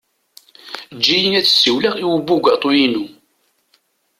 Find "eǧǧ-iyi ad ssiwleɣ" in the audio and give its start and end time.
0.93-1.95